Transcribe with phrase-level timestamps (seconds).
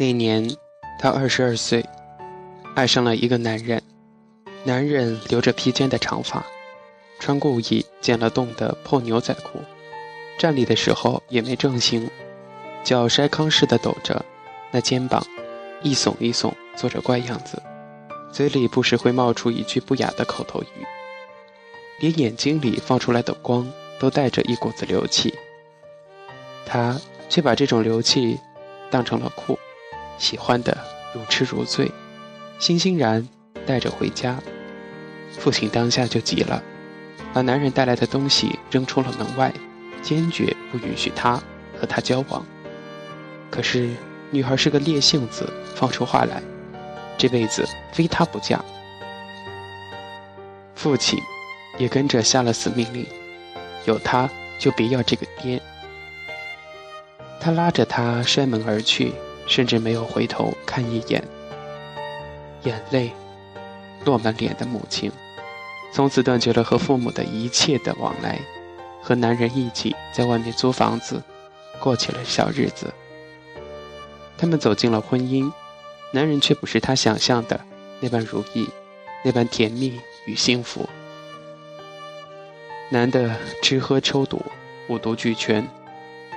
[0.00, 0.50] 那年，
[0.98, 1.84] 她二十二岁，
[2.74, 3.82] 爱上了一个男人。
[4.64, 6.42] 男人留着披肩的长发，
[7.18, 9.60] 穿故意剪了洞的破牛仔裤，
[10.38, 12.10] 站立的时候也没正形，
[12.82, 14.24] 脚筛糠似的抖着，
[14.70, 15.22] 那肩膀
[15.82, 17.62] 一耸一耸，做着怪样子，
[18.32, 20.86] 嘴里不时会冒出一句不雅的口头语，
[21.98, 25.34] 连眼睛里放出来的光都带着一股子流气。
[26.64, 26.98] 他
[27.28, 28.38] 却把这种流气
[28.90, 29.58] 当成了酷，
[30.20, 30.76] 喜欢的
[31.12, 31.90] 如痴如醉，
[32.60, 33.26] 欣欣然
[33.66, 34.38] 带着回家。
[35.38, 36.62] 父亲当下就急了，
[37.32, 39.52] 把男人带来的东西扔出了门外，
[40.02, 41.42] 坚决不允许他
[41.80, 42.44] 和他交往。
[43.50, 43.88] 可是
[44.30, 46.42] 女孩是个烈性子，放出话来，
[47.16, 48.62] 这辈子非他不嫁。
[50.74, 51.18] 父亲
[51.78, 53.06] 也跟着下了死命令，
[53.86, 55.60] 有他就别要这个爹。
[57.40, 59.14] 他拉着她摔门而去，
[59.50, 61.22] 甚至没有回头看一眼。
[62.62, 63.10] 眼泪
[64.04, 65.10] 落满脸的母亲，
[65.92, 68.38] 从此断绝了和父母的一切的往来，
[69.02, 71.20] 和男人一起在外面租房子，
[71.80, 72.94] 过起了小日子。
[74.38, 75.50] 他们走进了婚姻，
[76.12, 77.60] 男人却不是她想象的
[77.98, 78.68] 那般如意，
[79.24, 80.88] 那般甜蜜与幸福。
[82.88, 84.40] 男的吃喝抽赌，
[84.88, 85.66] 五毒俱全。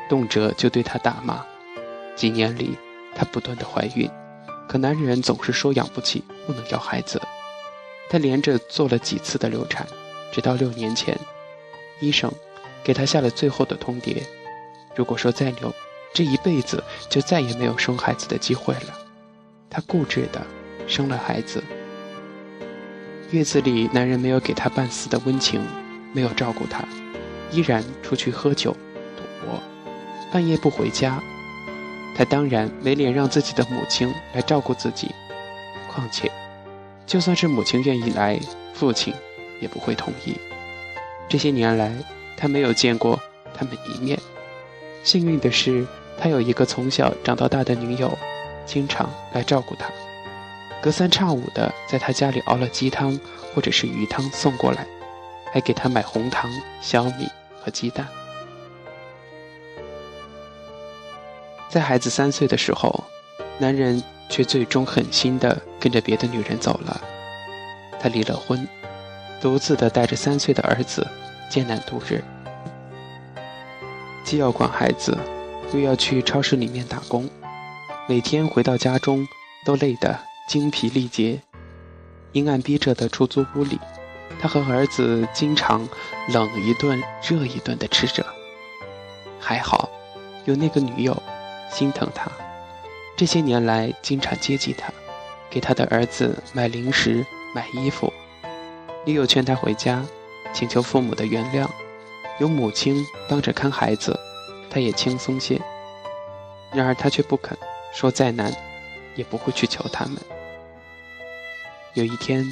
[0.10, 1.46] 动辄就对她大骂，
[2.16, 2.78] 几年里，
[3.16, 4.10] 她不断的怀孕，
[4.68, 7.22] 可男人总是说养不起，不能要孩子。
[8.10, 9.88] 她连着做了几次的流产，
[10.32, 11.18] 直到六年前，
[12.00, 12.32] 医生
[12.84, 14.22] 给她下了最后的通牒：
[14.96, 15.74] 如果说再留，
[16.14, 19.00] 这一辈子就再也没有生孩子的机会了。
[19.70, 20.46] 她固执的
[20.88, 21.64] 生了孩子。
[23.32, 25.60] 月子里，男人没有给她半丝的温情，
[26.14, 26.86] 没有照顾她，
[27.50, 28.72] 依然出去喝酒、
[29.18, 29.60] 赌博。
[30.32, 31.20] 半夜不回家，
[32.16, 35.10] 他当然没脸让自己的母亲来照顾自己。
[35.88, 36.32] 况且，
[37.06, 38.40] 就算是母亲愿意来，
[38.74, 39.14] 父亲
[39.60, 40.36] 也不会同意。
[41.30, 41.92] 这些年来，
[42.36, 43.20] 他没有见过
[43.54, 44.18] 他们一面。
[45.04, 45.86] 幸运的是，
[46.20, 48.18] 他有一个从小长到大的女友，
[48.66, 49.90] 经常来照顾他，
[50.82, 53.20] 隔三差五的在他家里熬了鸡汤
[53.54, 54.86] 或者是鱼汤送过来，
[55.52, 56.50] 还给他买红糖、
[56.82, 57.28] 小米
[57.62, 58.08] 和鸡蛋。
[61.74, 63.04] 在孩子三岁的时候，
[63.58, 67.02] 男人却最终狠心地跟着别的女人走了。
[68.00, 68.68] 他离了婚，
[69.42, 71.08] 独自的带着三岁的儿子
[71.50, 72.24] 艰难度日，
[74.24, 75.18] 既要管孩子，
[75.74, 77.28] 又要去超市里面打工，
[78.08, 79.28] 每天回到家中
[79.66, 81.42] 都累得精疲力竭。
[82.34, 83.80] 阴暗逼仄的出租屋里，
[84.40, 85.90] 他和儿子经常
[86.30, 88.24] 冷一顿热一顿的吃着。
[89.40, 89.90] 还好，
[90.46, 91.20] 有那个女友。
[91.74, 92.32] 心疼他，
[93.18, 94.94] 这些年来经常接济他，
[95.50, 97.26] 给他的儿子买零食、
[97.56, 98.14] 买衣服。
[99.06, 100.06] 女友劝他回家，
[100.54, 101.68] 请求父母的原谅，
[102.40, 104.18] 有母亲帮着看孩子，
[104.70, 105.60] 他也轻松些。
[106.72, 107.58] 然而他却不肯，
[107.92, 108.54] 说再难，
[109.16, 110.18] 也不会去求他们。
[111.96, 112.44] 有一天，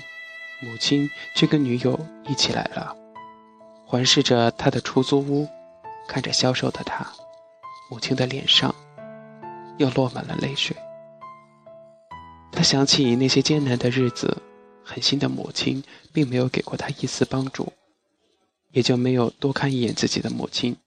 [0.60, 2.96] 母亲却跟女友一起来了，
[3.86, 5.48] 环视着他的出租屋，
[6.08, 7.08] 看着消瘦的他，
[7.90, 8.76] 母亲的脸上。
[9.82, 10.78] 又落满了泪水。
[12.52, 14.38] 他想起那些艰难的日子，
[14.84, 15.84] 狠心的母亲
[16.14, 17.74] 并没有给过他一丝帮助，
[18.72, 20.78] 也就没有多看一眼自己的母亲。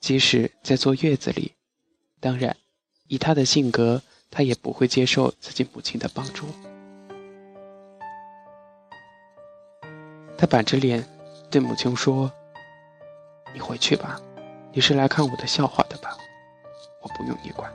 [0.00, 1.52] 即使在坐月子里，
[2.20, 2.56] 当然，
[3.08, 6.46] 以他的性格，他也不会接受自己母亲的帮助。
[10.38, 11.04] 他板着脸
[11.50, 12.32] 对母亲说
[13.52, 14.20] ：“你回去吧，
[14.72, 16.16] 你是来看我的笑话的吧？
[17.02, 17.70] 我不用你管。”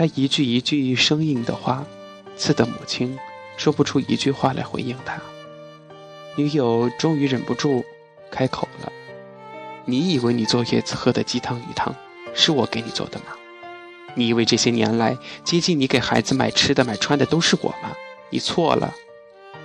[0.00, 1.84] 他一句一句生硬的话，
[2.34, 3.18] 刺得母亲
[3.58, 5.20] 说不出一句话来回应他。
[6.36, 7.84] 女友终于忍不住
[8.30, 8.90] 开口了
[9.84, 11.94] ：“你以为你坐月子喝的鸡汤鱼汤
[12.32, 13.26] 是我给你做的吗？
[14.14, 17.94] 你以为这些年来接近你给孩子买吃的买穿的都是我吗？
[18.30, 18.94] 你错了。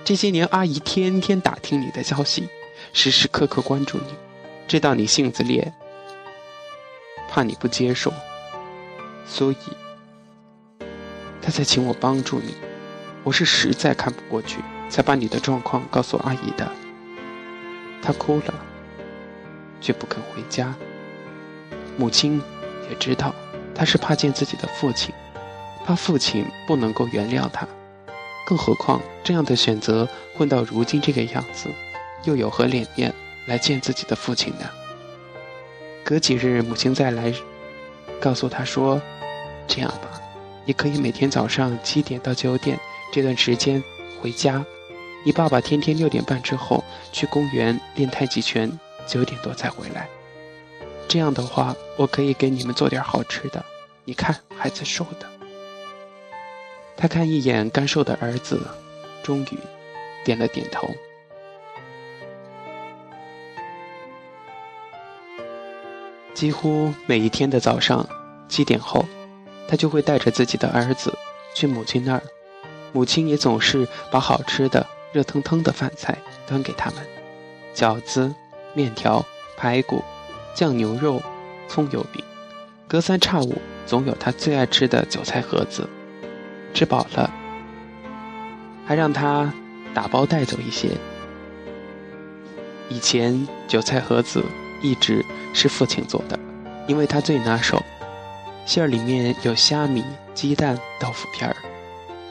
[0.04, 2.46] 这些年阿姨天天打听你的消息，
[2.92, 4.12] 时时刻刻关注你，
[4.68, 5.72] 知道你性子烈，
[7.26, 8.12] 怕你不接受，
[9.26, 9.56] 所以。”
[11.46, 12.56] 他才请我帮助你，
[13.22, 14.58] 我是实在看不过去，
[14.88, 16.68] 才把你的状况告诉阿姨的。
[18.02, 18.54] 他哭了，
[19.80, 20.74] 却不肯回家。
[21.96, 22.42] 母亲
[22.90, 23.32] 也知道，
[23.72, 25.14] 他是怕见自己的父亲，
[25.84, 27.64] 怕父亲不能够原谅他。
[28.44, 31.68] 更何况这样的选择混到如今这个样子，
[32.24, 33.14] 又有何脸面
[33.46, 34.68] 来见自己的父亲呢？
[36.02, 37.32] 隔几日母亲再来，
[38.20, 39.00] 告诉他说
[39.68, 40.10] ：“这样吧。”
[40.66, 42.78] 你可以每天早上七点到九点
[43.12, 43.82] 这段时间
[44.20, 44.64] 回家。
[45.24, 48.70] 你爸爸天天六点半之后去公园练太极拳，
[49.06, 50.08] 九点多才回来。
[51.08, 53.64] 这样的话，我可以给你们做点好吃的。
[54.04, 55.26] 你看，孩子瘦的。
[56.96, 58.60] 他看一眼干瘦的儿子，
[59.22, 59.58] 终于
[60.24, 60.88] 点了点头。
[66.34, 68.06] 几乎每一天的早上
[68.48, 69.04] 七点后，
[69.68, 71.16] 他就会带着自己的儿子
[71.54, 72.22] 去母亲那儿，
[72.92, 74.86] 母亲也总是把好吃的。
[75.12, 76.98] 热腾腾的饭菜端给他们，
[77.74, 78.34] 饺子、
[78.74, 79.24] 面条、
[79.56, 80.04] 排骨、
[80.54, 81.22] 酱牛肉、
[81.68, 82.22] 葱油饼，
[82.86, 85.88] 隔三差五总有他最爱吃的韭菜盒子。
[86.74, 87.32] 吃饱了，
[88.84, 89.50] 还让他
[89.94, 90.90] 打包带走一些。
[92.90, 94.44] 以前韭菜盒子
[94.82, 95.24] 一直
[95.54, 96.38] 是父亲做的，
[96.86, 97.82] 因为他最拿手，
[98.66, 100.04] 馅儿里面有虾米、
[100.34, 101.56] 鸡蛋、豆腐片儿。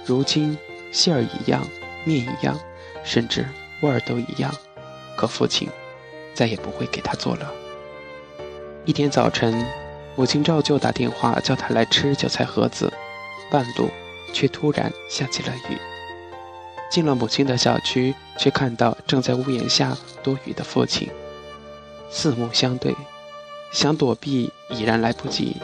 [0.06, 0.56] 如今
[0.92, 1.66] 馅儿一样，
[2.04, 2.60] 面一样。
[3.04, 3.46] 甚至
[3.82, 4.52] 味儿都一样，
[5.16, 5.70] 可父亲
[6.34, 7.54] 再也不会给他做了。
[8.84, 9.64] 一天早晨，
[10.16, 12.92] 母亲照旧打电话叫他来吃韭菜盒子，
[13.52, 13.92] 半路
[14.34, 15.78] 却突然下起了雨。
[16.90, 21.08] 进了母亲的小区，却看到正在屋檐下躲雨的父亲，
[22.10, 22.96] 四目相对，
[23.72, 25.56] 想躲避已然来不及。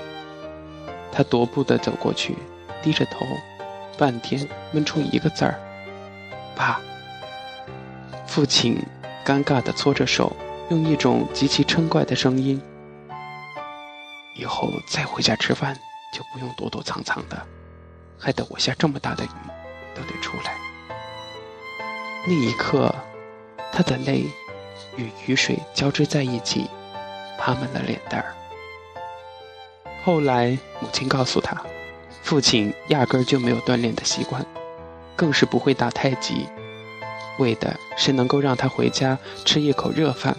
[1.12, 2.38] 他踱步地走过去，
[2.82, 3.26] 低着头，
[3.98, 5.60] 半天闷出一个字儿
[6.56, 6.80] ：“爸。”
[8.26, 8.82] 父亲
[9.26, 10.32] 尴尬地搓着手，
[10.70, 12.62] 用一种极其嗔怪的声音
[14.40, 15.76] ：“以后再回家吃饭，
[16.14, 17.46] 就不用躲躲藏藏的，
[18.18, 19.30] 害得我下这么大的雨
[19.94, 20.54] 都得出来。”
[22.26, 22.94] 那一刻，
[23.74, 24.26] 他的泪
[24.96, 26.70] 与雨水交织在一起，
[27.38, 28.34] 爬满了脸蛋儿。
[30.04, 31.62] 后来，母亲告诉他，
[32.24, 34.46] 父亲压根儿就没有锻炼的习惯，
[35.16, 36.48] 更是不会打太极。
[37.38, 40.36] 为的是能够让他回家吃一口热饭，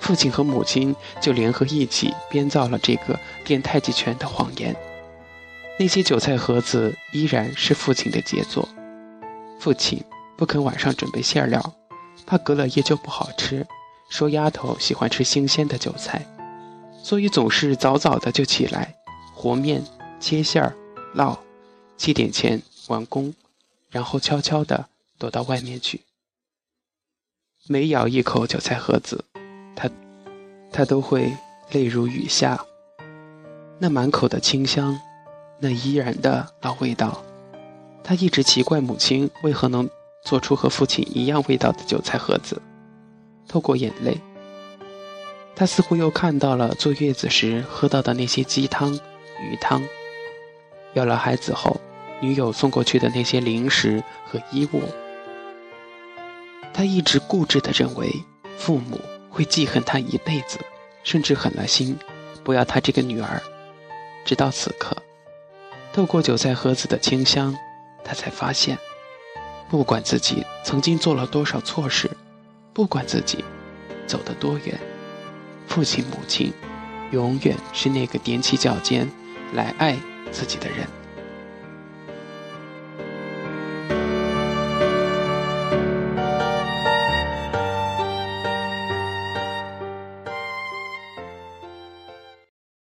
[0.00, 4.74] 父亲和母亲就联合一起编造了这个练太极拳的谎言。
[5.78, 8.68] 那些韭菜盒子依然是父亲的杰作。
[9.60, 10.02] 父亲
[10.36, 11.74] 不肯晚上准备馅料，
[12.26, 13.66] 怕隔了夜就不好吃，
[14.08, 16.24] 说丫头喜欢吃新鲜的韭菜，
[17.08, 18.94] 所以总是早早的就起来
[19.34, 19.82] 和面、
[20.20, 20.76] 切馅儿、
[21.14, 21.38] 烙，
[21.96, 23.32] 七点前完工，
[23.88, 26.02] 然后悄悄地躲到外面去。
[27.66, 29.24] 每咬一口韭菜盒子，
[29.74, 29.88] 他，
[30.70, 31.34] 他都会
[31.70, 32.62] 泪如雨下。
[33.78, 35.00] 那满口的清香，
[35.60, 37.24] 那依然的老味道，
[38.04, 39.88] 他一直奇怪母亲为何能
[40.26, 42.60] 做出和父亲一样味道的韭菜盒子。
[43.48, 44.20] 透过眼泪，
[45.58, 48.94] 他似乎又看到了坐月子时喝到的那些鸡汤、
[49.42, 49.82] 鱼汤。
[50.92, 51.80] 有了孩子后，
[52.20, 54.80] 女友送过去的那些零食和衣物。
[56.72, 58.08] 他一直固执地认为，
[58.56, 60.60] 父母会记恨他一辈子，
[61.02, 61.98] 甚至狠了心
[62.44, 63.42] 不要他这个女儿。
[64.24, 64.96] 直到此刻，
[65.92, 67.52] 透过韭菜盒子的清香，
[68.04, 68.78] 他才发现，
[69.68, 72.08] 不管自己曾经做了多少错事，
[72.72, 73.44] 不管自己
[74.06, 74.78] 走得多远，
[75.68, 76.52] 父亲母亲
[77.12, 79.08] 永远是那个踮起脚尖
[79.52, 79.96] 来爱
[80.32, 80.86] 自己的人。